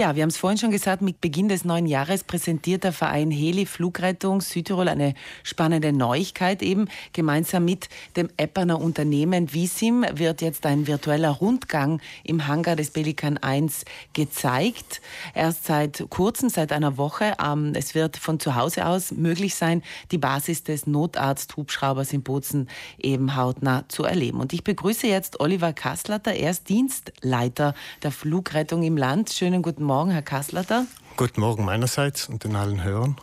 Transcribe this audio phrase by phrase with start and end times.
[0.00, 3.30] Ja, wir haben es vorhin schon gesagt, mit Beginn des neuen Jahres präsentiert der Verein
[3.30, 6.88] Heli Flugrettung Südtirol eine spannende Neuigkeit eben.
[7.12, 13.36] Gemeinsam mit dem Epperner Unternehmen Visim wird jetzt ein virtueller Rundgang im Hangar des Pelikan
[13.36, 13.84] 1
[14.14, 15.02] gezeigt.
[15.34, 17.34] Erst seit kurzem, seit einer Woche.
[17.38, 19.82] Ähm, es wird von zu Hause aus möglich sein,
[20.12, 24.40] die Basis des Notarzt-Hubschraubers in Bozen eben hautnah zu erleben.
[24.40, 26.32] Und ich begrüße jetzt Oliver Kasslatter.
[26.32, 29.28] Er ist Dienstleiter der Flugrettung im Land.
[29.28, 29.89] Schönen guten Morgen.
[29.90, 30.86] Morgen, Herr Kasslater.
[31.16, 33.16] Guten Morgen meinerseits und den allen Hörern.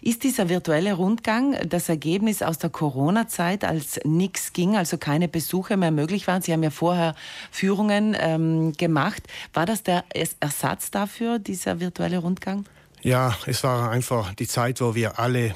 [0.00, 5.76] Ist dieser virtuelle Rundgang das Ergebnis aus der Corona-Zeit, als nichts ging, also keine Besuche
[5.76, 6.40] mehr möglich waren?
[6.40, 7.14] Sie haben ja vorher
[7.50, 9.24] Führungen ähm, gemacht.
[9.52, 10.04] War das der
[10.40, 12.64] Ersatz dafür, dieser virtuelle Rundgang?
[13.02, 15.54] Ja, es war einfach die Zeit, wo wir alle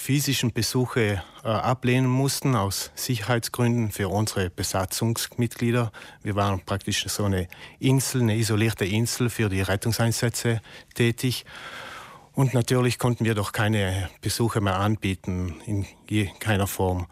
[0.00, 5.92] physischen Besuche äh, ablehnen mussten aus Sicherheitsgründen für unsere Besatzungsmitglieder.
[6.22, 10.62] Wir waren praktisch so eine Insel, eine isolierte Insel für die Rettungseinsätze
[10.94, 11.44] tätig.
[12.32, 15.86] Und natürlich konnten wir doch keine Besuche mehr anbieten, in
[16.38, 17.06] keiner Form.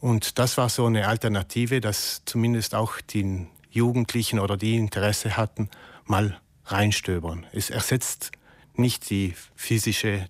[0.00, 5.70] Und das war so eine Alternative, dass zumindest auch die Jugendlichen oder die Interesse hatten,
[6.04, 7.46] mal reinstöbern.
[7.52, 8.32] Es ersetzt
[8.74, 10.26] nicht die physische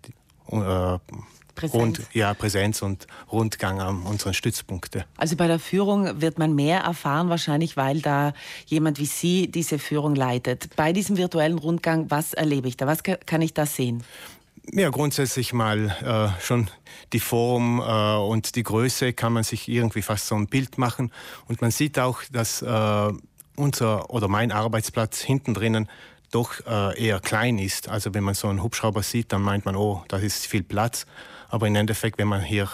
[0.51, 0.99] äh,
[1.59, 1.75] Präsenz.
[1.75, 5.05] Rund, ja, Präsenz und Rundgang an unseren Stützpunkte.
[5.17, 8.33] Also bei der Führung wird man mehr erfahren, wahrscheinlich, weil da
[8.67, 10.75] jemand wie Sie diese Führung leitet.
[10.77, 12.87] Bei diesem virtuellen Rundgang, was erlebe ich da?
[12.87, 14.05] Was kann ich da sehen?
[14.73, 16.69] Ja, grundsätzlich mal äh, schon
[17.13, 21.11] die Form äh, und die Größe kann man sich irgendwie fast so ein Bild machen.
[21.47, 23.13] Und man sieht auch, dass äh,
[23.57, 25.89] unser oder mein Arbeitsplatz hinten drinnen
[26.31, 27.89] doch äh, eher klein ist.
[27.89, 31.07] Also wenn man so einen Hubschrauber sieht, dann meint man, oh, da ist viel Platz.
[31.49, 32.69] Aber im Endeffekt, wenn man hier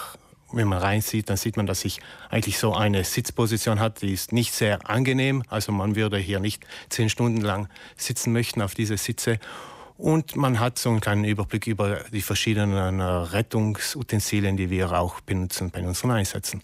[0.51, 4.31] wenn man reinsieht, dann sieht man, dass ich eigentlich so eine Sitzposition hat, die ist
[4.31, 5.43] nicht sehr angenehm.
[5.49, 9.39] Also man würde hier nicht zehn Stunden lang sitzen möchten auf diese Sitze.
[9.97, 15.21] Und man hat so einen kleinen Überblick über die verschiedenen äh, Rettungsutensilien, die wir auch
[15.21, 16.61] benutzen bei unseren Einsätzen.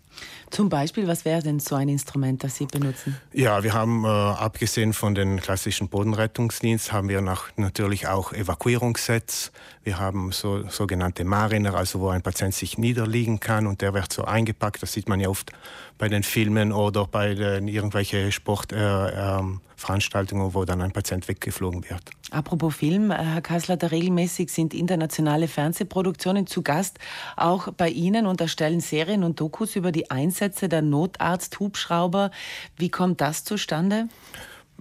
[0.50, 3.16] Zum Beispiel, was wäre denn so ein Instrument, das Sie benutzen?
[3.32, 9.54] Ja, wir haben äh, abgesehen von den klassischen Bodenrettungsdienst, haben wir nach, natürlich auch Evakuierungssets.
[9.84, 14.12] Wir haben so sogenannte Mariner, also wo ein Patient sich niederliegen kann und der wird
[14.12, 14.84] so eingepackt.
[14.84, 15.54] Das sieht man ja oft
[15.98, 21.84] bei den Filmen oder bei den irgendwelche Sportveranstaltungen, äh, äh, wo dann ein Patient weggeflogen
[21.90, 22.12] wird.
[22.32, 27.00] Apropos Film, äh, Herr Kassler, da regelmäßig sind internationale Fernsehproduktionen zu Gast,
[27.36, 32.32] auch bei Ihnen und erstellen Serien und Dokus über die Einsätze der Notarzt-Hubschrauber.
[32.78, 34.08] Wie kommt das zustande?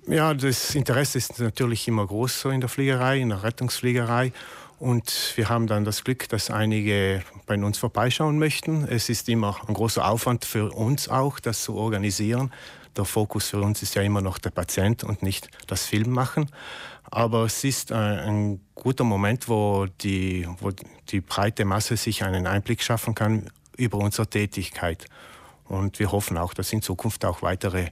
[0.06, 4.32] Ja, das Interesse ist natürlich immer groß in der Fliegerei, in der Rettungsfliegerei.
[4.78, 8.88] Und wir haben dann das Glück, dass einige bei uns vorbeischauen möchten.
[8.88, 12.50] Es ist immer ein großer Aufwand für uns auch, das zu organisieren.
[12.96, 16.50] Der Fokus für uns ist ja immer noch der Patient und nicht das Filmmachen.
[17.04, 20.70] Aber es ist ein guter Moment, wo die, wo
[21.08, 25.06] die breite Masse sich einen Einblick schaffen kann über unsere Tätigkeit.
[25.64, 27.88] Und wir hoffen auch, dass in Zukunft auch weitere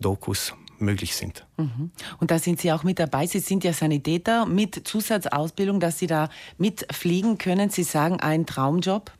[0.00, 1.46] Dokus möglich sind.
[1.56, 1.90] Mhm.
[2.18, 3.26] Und da sind Sie auch mit dabei.
[3.26, 6.28] Sie sind ja Sanitäter mit Zusatzausbildung, dass Sie da
[6.58, 7.70] mitfliegen können.
[7.70, 9.10] Sie sagen, ein Traumjob?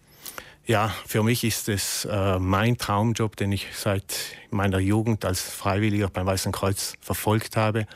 [0.66, 4.16] Ja, für mich ist es äh, mein Traumjob, den ich seit
[4.50, 7.87] meiner Jugend als Freiwilliger beim Weißen Kreuz verfolgt habe.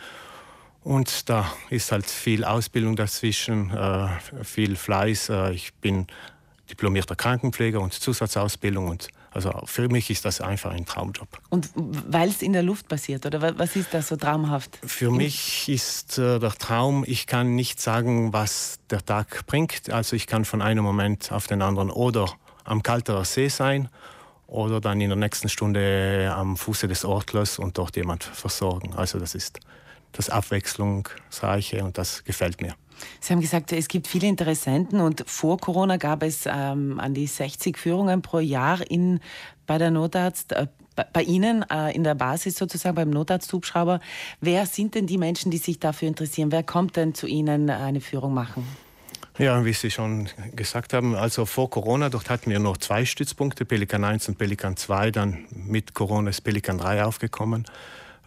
[0.84, 4.08] Und da ist halt viel Ausbildung dazwischen, äh,
[4.44, 5.30] viel Fleiß.
[5.30, 6.06] Äh, ich bin
[6.70, 11.28] diplomierter Krankenpfleger und Zusatzausbildung und also für mich ist das einfach ein Traumjob.
[11.50, 14.78] Und weil es in der Luft passiert, oder was ist da so traumhaft?
[14.84, 19.90] Für mich ist äh, der Traum, ich kann nicht sagen, was der Tag bringt.
[19.90, 22.26] Also ich kann von einem Moment auf den anderen oder
[22.64, 23.88] am Kalterer See sein
[24.46, 28.94] oder dann in der nächsten Stunde am Fuße des Ortlers und dort jemand versorgen.
[28.94, 29.60] Also das ist
[30.12, 32.74] das Abwechslungsreiche und das gefällt mir.
[33.20, 37.26] Sie haben gesagt, es gibt viele Interessenten und vor Corona gab es ähm, an die
[37.26, 39.20] 60 Führungen pro Jahr in,
[39.66, 40.66] bei der Notarzt, äh,
[41.12, 44.00] bei Ihnen äh, in der Basis sozusagen beim Notarzt-Hubschrauber.
[44.40, 46.52] Wer sind denn die Menschen, die sich dafür interessieren?
[46.52, 48.66] Wer kommt denn zu Ihnen eine Führung machen?
[49.40, 53.64] Ja, wie Sie schon gesagt haben, also vor Corona, dort hatten wir noch zwei Stützpunkte,
[53.64, 57.64] Pelikan 1 und Pelikan 2, dann mit Corona ist Pelikan 3 aufgekommen.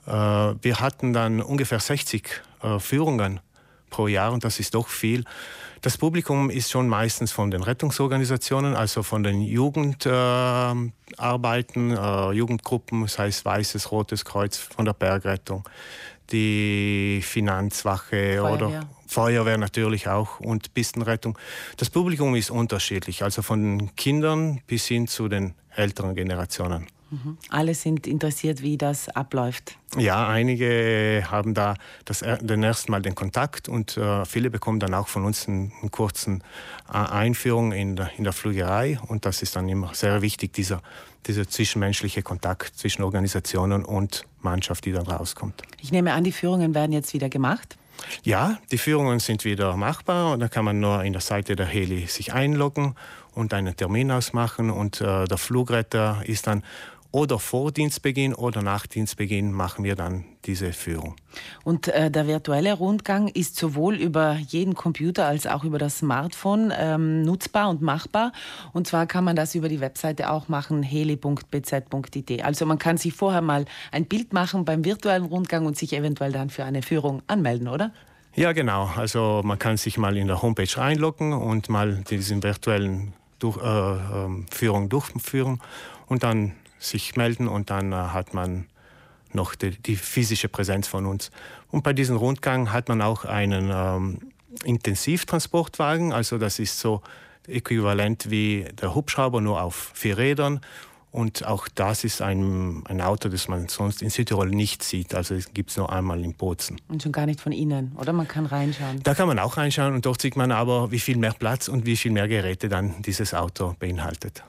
[0.08, 3.42] Äh, wir hatten dann ungefähr 60 äh, Führungen
[3.92, 5.24] pro Jahr und das ist doch viel.
[5.84, 13.20] Das Publikum ist schon meistens von den Rettungsorganisationen, also von den Jugendarbeiten, äh, Jugendgruppen, das
[13.20, 15.64] heißt Weißes, Rotes Kreuz, von der Bergrettung,
[16.32, 18.54] die Finanzwache Feuerwehr.
[18.54, 21.38] oder Feuerwehr natürlich auch und Pistenrettung.
[21.78, 26.88] Das Publikum ist unterschiedlich, also von den Kindern bis hin zu den älteren Generationen.
[27.14, 27.38] Mhm.
[27.50, 29.78] Alle sind interessiert, wie das abläuft.
[29.98, 31.76] Ja, einige haben da
[32.06, 35.72] das, den ersten Mal den Kontakt und äh, viele bekommen dann auch von uns einen,
[35.82, 36.44] einen kurzen
[36.92, 40.82] äh, Einführung in der, in der Flügerei und das ist dann immer sehr wichtig, dieser,
[41.28, 45.62] dieser zwischenmenschliche Kontakt zwischen Organisationen und Mannschaft, die dann rauskommt.
[45.82, 47.78] Ich nehme an, die Führungen werden jetzt wieder gemacht.
[48.24, 51.68] Ja, die Führungen sind wieder machbar und da kann man nur in der Seite der
[51.68, 52.96] Heli sich einloggen
[53.34, 56.64] und einen Termin ausmachen und äh, der Flugretter ist dann
[57.14, 61.16] oder vor Dienstbeginn oder nach Dienstbeginn machen wir dann diese Führung.
[61.64, 66.74] Und äh, der virtuelle Rundgang ist sowohl über jeden Computer als auch über das Smartphone
[66.76, 68.32] ähm, nutzbar und machbar.
[68.74, 72.44] Und zwar kann man das über die Webseite auch machen, heli.bz.it.
[72.44, 76.32] Also man kann sich vorher mal ein Bild machen beim virtuellen Rundgang und sich eventuell
[76.32, 77.94] dann für eine Führung anmelden, oder?
[78.34, 78.90] Ja, genau.
[78.96, 83.68] Also man kann sich mal in der Homepage einloggen und mal diesen virtuellen durch, äh,
[83.68, 85.62] ähm, Führung durchführen
[86.08, 88.68] und dann sich melden und dann äh, hat man
[89.32, 91.32] noch die, die, physische Präsenz von uns.
[91.72, 94.20] Und bei diesem Rundgang hat man auch einen ähm,
[94.64, 97.02] Intensivtransportwagen, also das ist so
[97.48, 100.62] äquivalent wie der Hubschrauber, nur auf vier Rädern.
[101.12, 105.14] Und auch das ist ein, ein Auto, das man sonst in Südtirol nicht sieht.
[105.14, 106.82] Also es gibt es nur einmal in Bozen.
[106.88, 108.14] Und schon gar nicht von innen, oder?
[108.14, 109.04] Man kann reinschauen.
[109.04, 111.86] Da kann man auch reinschauen und dort sieht man aber, wie viel mehr Platz und
[111.86, 114.44] wie viel mehr Geräte dann dieses Auto beinhaltet.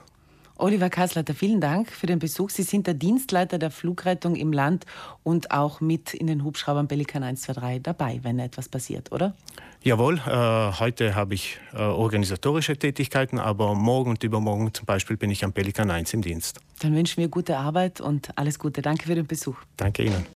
[0.57, 2.49] Oliver Kassleiter, vielen Dank für den Besuch.
[2.49, 4.85] Sie sind der Dienstleiter der Flugrettung im Land
[5.23, 9.33] und auch mit in den Hubschraubern Pelikan 123 dabei, wenn etwas passiert, oder?
[9.83, 15.29] Jawohl, äh, heute habe ich äh, organisatorische Tätigkeiten, aber morgen und übermorgen zum Beispiel bin
[15.29, 16.59] ich am Pelikan 1 im Dienst.
[16.79, 18.81] Dann wünschen wir gute Arbeit und alles Gute.
[18.81, 19.57] Danke für den Besuch.
[19.77, 20.25] Danke Ihnen.